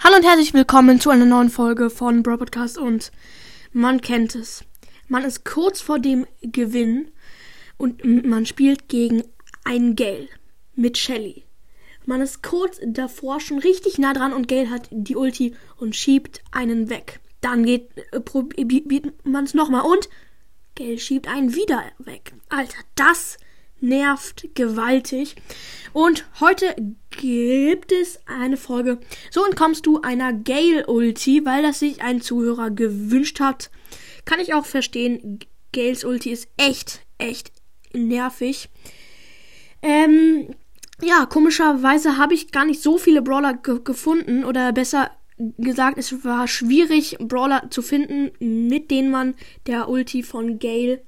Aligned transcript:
Hallo 0.00 0.14
und 0.14 0.24
herzlich 0.24 0.54
willkommen 0.54 1.00
zu 1.00 1.10
einer 1.10 1.24
neuen 1.24 1.50
Folge 1.50 1.90
von 1.90 2.22
Bro 2.22 2.36
Podcast 2.36 2.78
und 2.78 3.10
man 3.72 4.00
kennt 4.00 4.36
es. 4.36 4.62
Man 5.08 5.24
ist 5.24 5.44
kurz 5.44 5.80
vor 5.80 5.98
dem 5.98 6.24
Gewinn 6.40 7.10
und 7.78 8.04
man 8.04 8.46
spielt 8.46 8.88
gegen 8.88 9.24
ein 9.64 9.96
Gale 9.96 10.28
mit 10.76 10.98
Shelly. 10.98 11.42
Man 12.06 12.20
ist 12.20 12.44
kurz 12.44 12.78
davor 12.86 13.40
schon 13.40 13.58
richtig 13.58 13.98
nah 13.98 14.12
dran 14.12 14.32
und 14.32 14.46
Gale 14.46 14.70
hat 14.70 14.88
die 14.92 15.16
Ulti 15.16 15.56
und 15.78 15.96
schiebt 15.96 16.42
einen 16.52 16.90
weg. 16.90 17.18
Dann 17.40 17.64
geht 17.64 17.90
äh, 18.12 18.20
probiert 18.20 19.26
man 19.26 19.44
es 19.44 19.54
nochmal 19.54 19.82
und 19.82 20.08
Gale 20.76 20.98
schiebt 20.98 21.26
einen 21.26 21.56
wieder 21.56 21.82
weg. 21.98 22.34
Alter, 22.50 22.78
das 22.94 23.36
nervt 23.80 24.48
gewaltig. 24.54 25.36
Und 25.92 26.26
heute 26.40 26.74
gibt 27.10 27.92
es 27.92 28.20
eine 28.26 28.56
Folge. 28.56 28.98
So 29.30 29.44
entkommst 29.44 29.86
du 29.86 30.00
einer 30.00 30.32
Gale-Ulti, 30.32 31.44
weil 31.44 31.62
das 31.62 31.80
sich 31.80 32.02
ein 32.02 32.20
Zuhörer 32.20 32.70
gewünscht 32.70 33.40
hat. 33.40 33.70
Kann 34.24 34.40
ich 34.40 34.54
auch 34.54 34.66
verstehen. 34.66 35.40
Gales 35.72 36.04
Ulti 36.04 36.30
ist 36.30 36.48
echt, 36.56 37.02
echt 37.18 37.52
nervig. 37.92 38.68
Ähm, 39.82 40.54
ja, 41.02 41.26
komischerweise 41.26 42.18
habe 42.18 42.34
ich 42.34 42.50
gar 42.50 42.64
nicht 42.64 42.82
so 42.82 42.98
viele 42.98 43.22
Brawler 43.22 43.54
ge 43.54 43.80
gefunden. 43.82 44.44
Oder 44.44 44.72
besser 44.72 45.10
gesagt, 45.56 45.98
es 45.98 46.24
war 46.24 46.48
schwierig, 46.48 47.16
Brawler 47.20 47.70
zu 47.70 47.82
finden, 47.82 48.32
mit 48.68 48.90
denen 48.90 49.10
man 49.10 49.34
der 49.66 49.88
Ulti 49.88 50.22
von 50.22 50.58
Gale 50.58 51.02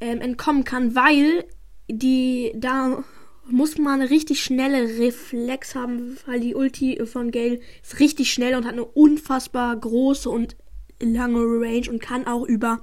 ähm, 0.00 0.20
entkommen 0.20 0.64
kann, 0.64 0.94
weil 0.94 1.44
die 1.88 2.52
da 2.56 3.04
muss 3.48 3.78
man 3.78 4.02
richtig 4.02 4.42
schnelle 4.42 4.98
Reflex 4.98 5.74
haben, 5.74 6.16
weil 6.26 6.40
die 6.40 6.54
Ulti 6.54 7.00
von 7.06 7.30
Gale 7.30 7.60
ist 7.82 8.00
richtig 8.00 8.32
schnell 8.32 8.56
und 8.56 8.64
hat 8.64 8.72
eine 8.72 8.84
unfassbar 8.84 9.76
große 9.76 10.28
und 10.28 10.56
lange 11.00 11.40
Range 11.40 11.88
und 11.88 12.00
kann 12.00 12.26
auch 12.26 12.44
über 12.44 12.80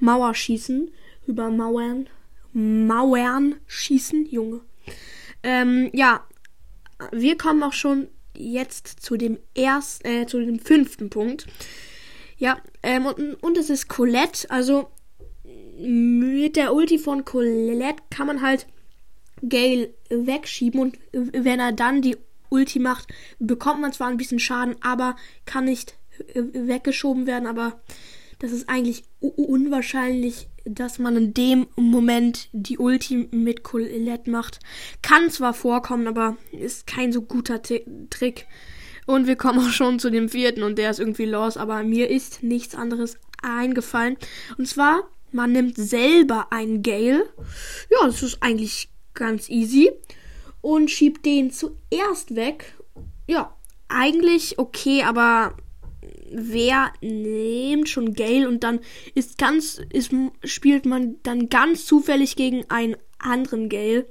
Mauer 0.00 0.34
schießen. 0.34 0.90
Über 1.26 1.50
Mauern. 1.50 2.08
Mauern 2.52 3.56
schießen, 3.66 4.26
Junge. 4.26 4.62
Ähm, 5.42 5.90
ja, 5.92 6.24
wir 7.12 7.36
kommen 7.36 7.62
auch 7.62 7.72
schon 7.72 8.08
jetzt 8.34 8.88
zu 9.00 9.16
dem 9.16 9.38
ersten, 9.54 10.06
äh, 10.06 10.26
zu 10.26 10.40
dem 10.40 10.58
fünften 10.58 11.10
Punkt. 11.10 11.46
Ja, 12.38 12.58
ähm, 12.82 13.06
und, 13.06 13.34
und 13.34 13.58
es 13.58 13.70
ist 13.70 13.88
Colette. 13.88 14.50
Also 14.50 14.90
mit 15.80 16.56
der 16.56 16.74
Ulti 16.74 16.98
von 16.98 17.24
Colette 17.24 18.02
kann 18.10 18.26
man 18.26 18.42
halt 18.42 18.66
Gale 19.48 19.94
wegschieben 20.10 20.80
und 20.80 20.98
wenn 21.12 21.60
er 21.60 21.72
dann 21.72 22.02
die 22.02 22.16
Ulti 22.50 22.78
macht, 22.78 23.08
bekommt 23.38 23.80
man 23.80 23.92
zwar 23.92 24.08
ein 24.08 24.16
bisschen 24.16 24.38
Schaden, 24.38 24.76
aber 24.80 25.16
kann 25.46 25.64
nicht 25.64 25.96
weggeschoben 26.34 27.26
werden, 27.26 27.46
aber 27.46 27.80
das 28.38 28.52
ist 28.52 28.68
eigentlich 28.68 29.04
unwahrscheinlich, 29.20 30.48
dass 30.64 30.98
man 30.98 31.16
in 31.16 31.34
dem 31.34 31.66
Moment 31.76 32.48
die 32.52 32.78
Ulti 32.78 33.28
mit 33.30 33.62
Colette 33.62 34.30
macht. 34.30 34.60
Kann 35.02 35.30
zwar 35.30 35.54
vorkommen, 35.54 36.06
aber 36.06 36.36
ist 36.52 36.86
kein 36.86 37.12
so 37.12 37.22
guter 37.22 37.62
T 37.62 37.84
Trick. 38.10 38.46
Und 39.06 39.26
wir 39.26 39.36
kommen 39.36 39.58
auch 39.58 39.70
schon 39.70 39.98
zu 39.98 40.10
dem 40.10 40.28
vierten 40.28 40.62
und 40.62 40.78
der 40.78 40.90
ist 40.90 41.00
irgendwie 41.00 41.26
los, 41.26 41.56
aber 41.56 41.82
mir 41.82 42.08
ist 42.08 42.42
nichts 42.42 42.74
anderes 42.74 43.18
eingefallen. 43.42 44.16
Und 44.56 44.68
zwar, 44.68 45.08
man 45.32 45.52
nimmt 45.52 45.76
selber 45.76 46.52
einen 46.52 46.82
Gale. 46.82 47.24
Ja, 47.90 48.06
das 48.06 48.22
ist 48.22 48.42
eigentlich 48.42 48.88
ganz 49.14 49.48
easy. 49.48 49.90
Und 50.60 50.90
schiebt 50.90 51.24
den 51.24 51.50
zuerst 51.50 52.34
weg. 52.36 52.74
Ja, 53.26 53.56
eigentlich 53.88 54.58
okay, 54.58 55.02
aber 55.02 55.56
wer 56.30 56.92
nimmt 57.00 57.88
schon 57.88 58.14
Gale 58.14 58.48
und 58.48 58.62
dann 58.62 58.80
ist 59.14 59.38
ganz, 59.38 59.80
ist, 59.92 60.12
spielt 60.44 60.86
man 60.86 61.16
dann 61.22 61.48
ganz 61.48 61.86
zufällig 61.86 62.36
gegen 62.36 62.68
einen 62.70 62.96
anderen 63.18 63.68
Gale. 63.68 64.06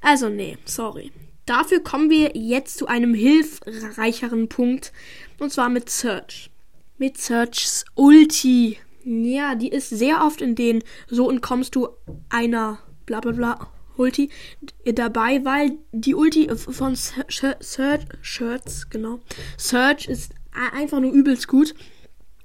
Also 0.00 0.28
nee, 0.28 0.58
sorry. 0.64 1.12
Dafür 1.46 1.80
kommen 1.80 2.08
wir 2.08 2.32
jetzt 2.34 2.78
zu 2.78 2.86
einem 2.86 3.14
hilfreicheren 3.14 4.48
Punkt. 4.48 4.92
Und 5.38 5.52
zwar 5.52 5.68
mit 5.68 5.90
Search. 5.90 6.50
Mit 6.98 7.18
Searchs 7.18 7.84
Ulti. 7.94 8.78
Ja, 9.04 9.54
die 9.54 9.68
ist 9.68 9.90
sehr 9.90 10.24
oft 10.24 10.40
in 10.40 10.54
den 10.54 10.82
so 11.08 11.30
entkommst 11.30 11.74
du 11.74 11.88
einer 12.28 12.78
bla 13.06 13.20
bla 13.20 13.32
bla 13.32 13.68
Ulti 13.96 14.30
dabei, 14.84 15.44
weil 15.44 15.72
die 15.92 16.14
Ulti 16.14 16.48
von 16.54 16.96
Search, 16.96 18.06
Shirts, 18.22 18.90
genau. 18.90 19.20
Search 19.58 20.06
ist 20.06 20.32
einfach 20.74 21.00
nur 21.00 21.12
übelst 21.12 21.48
gut. 21.48 21.74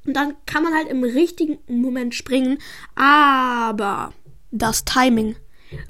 Und 0.06 0.14
dann 0.16 0.36
kann 0.46 0.64
man 0.64 0.74
halt 0.74 0.88
im 0.88 1.04
richtigen 1.04 1.60
Moment 1.68 2.16
springen. 2.16 2.60
Aber 2.96 4.14
das 4.52 4.86
Timing. 4.86 5.36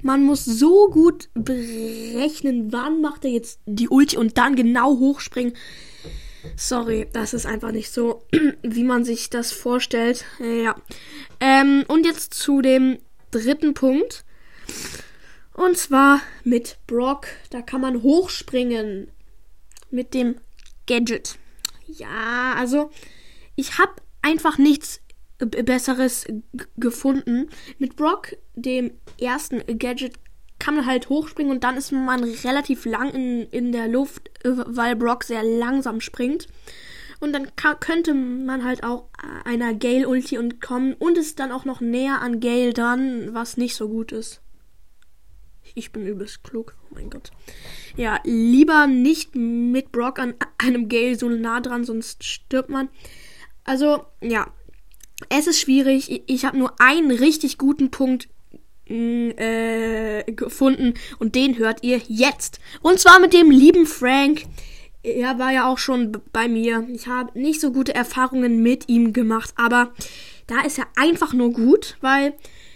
Man 0.01 0.23
muss 0.23 0.43
so 0.43 0.89
gut 0.89 1.29
berechnen, 1.35 2.71
wann 2.71 2.99
macht 3.01 3.25
er 3.25 3.31
jetzt 3.31 3.59
die 3.67 3.89
Ulti 3.89 4.17
und 4.17 4.37
dann 4.37 4.55
genau 4.55 4.97
hochspringen. 4.97 5.53
Sorry, 6.55 7.07
das 7.11 7.33
ist 7.33 7.45
einfach 7.45 7.71
nicht 7.71 7.91
so, 7.91 8.23
wie 8.63 8.83
man 8.83 9.03
sich 9.03 9.29
das 9.29 9.51
vorstellt. 9.51 10.25
Ja. 10.39 10.75
Ähm, 11.39 11.83
und 11.87 12.05
jetzt 12.05 12.33
zu 12.33 12.61
dem 12.61 12.99
dritten 13.31 13.73
Punkt. 13.73 14.23
Und 15.53 15.77
zwar 15.77 16.21
mit 16.43 16.77
Brock. 16.87 17.27
Da 17.49 17.61
kann 17.61 17.81
man 17.81 18.03
hochspringen. 18.03 19.11
Mit 19.89 20.13
dem 20.13 20.35
Gadget. 20.85 21.37
Ja, 21.87 22.53
also 22.57 22.91
ich 23.55 23.77
habe 23.77 23.93
einfach 24.21 24.57
nichts 24.57 25.01
Besseres 25.39 26.25
gefunden. 26.77 27.49
Mit 27.79 27.95
Brock, 27.95 28.35
dem 28.55 28.91
ersten 29.19 29.63
Gadget, 29.79 30.15
kann 30.59 30.75
man 30.75 30.85
halt 30.85 31.09
hochspringen 31.09 31.51
und 31.51 31.63
dann 31.63 31.77
ist 31.77 31.91
man 31.91 32.23
relativ 32.23 32.85
lang 32.85 33.11
in, 33.11 33.47
in 33.49 33.71
der 33.71 33.87
Luft, 33.87 34.31
weil 34.43 34.95
Brock 34.95 35.23
sehr 35.23 35.43
langsam 35.43 36.01
springt. 36.01 36.47
Und 37.19 37.33
dann 37.33 37.51
könnte 37.79 38.13
man 38.13 38.63
halt 38.63 38.83
auch 38.83 39.09
einer 39.43 39.73
Gale-Ulti 39.73 40.37
und 40.37 40.61
kommen 40.61 40.93
und 40.93 41.17
ist 41.17 41.39
dann 41.39 41.51
auch 41.51 41.65
noch 41.65 41.81
näher 41.81 42.21
an 42.21 42.39
Gale 42.39 42.73
dran, 42.73 43.33
was 43.33 43.57
nicht 43.57 43.75
so 43.75 43.89
gut 43.89 44.11
ist. 44.11 44.41
Ich 45.73 45.91
bin 45.91 46.05
übelst 46.05 46.43
klug. 46.43 46.75
Oh 46.85 46.95
mein 46.95 47.09
Gott. 47.09 47.31
Ja, 47.95 48.19
lieber 48.23 48.87
nicht 48.87 49.35
mit 49.35 49.91
Brock 49.91 50.19
an 50.19 50.35
einem 50.59 50.89
Gale 50.89 51.15
so 51.15 51.29
nah 51.29 51.59
dran, 51.59 51.85
sonst 51.85 52.23
stirbt 52.23 52.69
man. 52.69 52.89
Also, 53.63 54.05
ja. 54.21 54.47
Es 55.29 55.47
ist 55.47 55.59
schwierig. 55.59 56.23
Ich 56.27 56.45
habe 56.45 56.57
nur 56.57 56.79
einen 56.79 57.09
richtig 57.09 57.57
guten 57.57 57.89
Punkt 57.89 58.29
äh, 58.89 60.23
gefunden 60.31 60.93
und 61.19 61.35
den 61.35 61.57
hört 61.57 61.83
ihr 61.83 62.01
jetzt. 62.07 62.59
Und 62.81 62.99
zwar 62.99 63.19
mit 63.19 63.33
dem 63.33 63.51
lieben 63.51 63.85
Frank. 63.85 64.43
Er 65.03 65.39
war 65.39 65.51
ja 65.51 65.71
auch 65.71 65.77
schon 65.77 66.17
bei 66.33 66.47
mir. 66.47 66.87
Ich 66.91 67.07
habe 67.07 67.37
nicht 67.39 67.61
so 67.61 67.71
gute 67.71 67.95
Erfahrungen 67.95 68.61
mit 68.61 68.89
ihm 68.89 69.13
gemacht, 69.13 69.53
aber 69.55 69.93
da 70.47 70.61
ist 70.61 70.79
er 70.79 70.87
einfach 70.95 71.33
nur 71.33 71.51
gut, 71.51 71.97
weil 72.01 72.33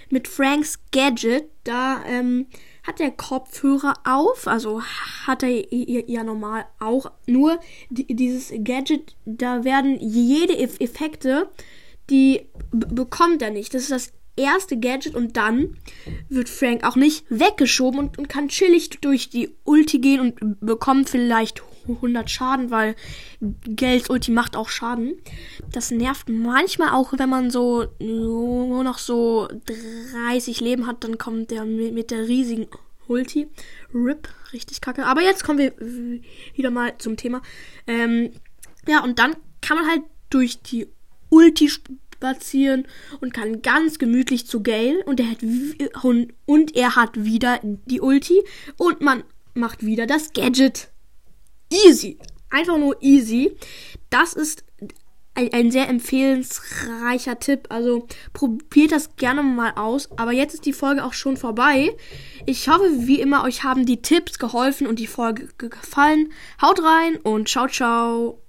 mit 0.10 0.28
Franks 0.28 0.80
Gadget, 0.92 1.46
da 1.64 2.04
ähm, 2.06 2.48
hat 2.84 3.00
der 3.00 3.12
Kopfhörer 3.12 3.94
auf, 4.04 4.48
also 4.48 4.82
hat 5.26 5.44
er 5.44 5.66
ja 5.74 6.24
normal 6.24 6.66
auch. 6.80 7.12
Nur 7.28 7.60
dieses 7.90 8.52
Gadget, 8.64 9.16
da 9.26 9.64
werden 9.64 9.98
jede 10.00 10.58
Effekte, 10.58 11.50
die 12.10 12.48
bekommt 12.72 13.42
er 13.42 13.52
nicht. 13.52 13.74
Das 13.74 13.84
ist 13.84 13.92
das 13.92 14.14
erste 14.36 14.80
Gadget 14.80 15.16
und 15.16 15.38
dann 15.38 15.78
wird 16.30 16.50
Frank 16.50 16.84
auch 16.84 16.96
nicht 16.96 17.26
weggeschoben 17.30 18.00
und, 18.00 18.18
und 18.18 18.30
kann 18.30 18.48
chillig 18.48 18.90
durch 19.02 19.30
die 19.30 19.50
Ulti 19.64 20.00
gehen 20.00 20.20
und 20.20 20.60
bekommt 20.60 21.10
vielleicht 21.10 21.62
100 21.88 22.30
Schaden, 22.30 22.72
weil 22.72 22.96
Geld 23.42 24.10
Ulti 24.10 24.32
macht 24.32 24.56
auch 24.56 24.70
Schaden. 24.70 25.16
Das 25.72 25.92
nervt 25.92 26.30
manchmal 26.30 26.90
auch, 26.90 27.14
wenn 27.18 27.30
man 27.30 27.50
so 27.50 27.88
nur 28.00 28.84
noch 28.84 28.98
so 28.98 29.48
30 30.28 30.62
Leben 30.62 30.88
hat, 30.88 31.04
dann 31.04 31.18
kommt 31.18 31.52
der 31.52 31.66
mit 31.66 32.12
der 32.12 32.28
riesigen 32.28 32.68
Ulti. 33.08 33.48
RIP, 33.94 34.30
richtig 34.54 34.82
kacke. 34.82 35.06
Aber 35.06 35.22
jetzt 35.22 35.44
kommen 35.44 35.60
wir 35.60 35.74
wieder 36.56 36.72
mal 36.72 36.98
zum 36.98 37.18
Thema. 37.18 37.42
Ähm, 37.88 38.32
ja, 38.88 39.04
und 39.04 39.20
dann 39.20 39.36
kann 39.62 39.78
man 39.78 39.88
halt 39.88 40.04
durch 40.30 40.62
die 40.62 40.88
Ulti 41.30 41.70
spazieren 42.22 42.88
und 43.20 43.34
kann 43.34 43.64
ganz 43.64 43.98
gemütlich 43.98 44.46
zu 44.46 44.62
Gale 44.62 45.04
und 45.06 45.20
er 45.20 45.32
hat 45.32 45.40
und 46.46 46.76
er 46.76 46.96
hat 46.96 47.24
wieder 47.24 47.60
die 47.64 48.00
Ulti 48.00 48.44
und 48.78 49.02
man 49.02 49.24
macht 49.56 49.84
wieder 49.84 50.06
das 50.06 50.32
Gadget. 50.34 50.90
Easy. 51.88 52.20
Einfach 52.52 52.78
nur 52.78 53.02
easy. 53.02 53.56
Das 54.10 54.34
ist 54.34 54.64
ein, 55.34 55.52
ein, 55.54 55.72
sehr 55.72 55.90
empfehlensreicher 55.90 57.40
Tipp. 57.40 57.68
Also 57.70 58.08
probiert 58.34 58.92
das 58.92 59.16
gerne 59.16 59.42
mal 59.42 59.72
aus. 59.76 60.10
Aber 60.18 60.34
jetzt 60.34 60.54
ist 60.54 60.66
die 60.66 60.74
Folge 60.74 61.04
auch 61.04 61.14
schon 61.14 61.38
vorbei. 61.38 61.96
Ich 62.46 62.68
hoffe, 62.68 63.08
wie 63.08 63.22
immer, 63.22 63.46
euch 63.46 63.64
haben 63.64 63.86
die 63.86 64.02
Tipps 64.02 64.38
geholfen 64.38 64.86
und 64.86 65.00
die 65.00 65.08
Folge 65.08 65.48
gefallen. 65.58 66.32
Haut 66.62 66.84
rein 66.84 67.16
und 67.24 67.48
ciao, 67.48 67.68
ciao. 67.68 68.41